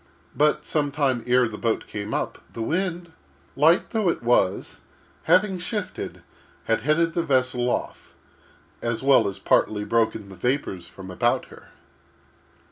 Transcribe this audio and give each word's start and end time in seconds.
But, 0.35 0.65
some 0.65 0.91
time 0.91 1.23
ere 1.27 1.47
the 1.47 1.59
boat 1.59 1.85
came 1.85 2.11
up, 2.11 2.39
the 2.53 2.63
wind, 2.63 3.11
light 3.55 3.91
though 3.91 4.09
it 4.09 4.23
was, 4.23 4.81
having 5.25 5.59
shifted, 5.59 6.23
had 6.63 6.81
headed 6.81 7.13
the 7.13 7.21
vessel 7.21 7.69
off, 7.69 8.15
as 8.81 9.03
well 9.03 9.27
as 9.27 9.37
partly 9.37 9.83
broken 9.83 10.29
the 10.29 10.35
vapors 10.35 10.87
from 10.87 11.11
about 11.11 11.45
her. 11.53 11.67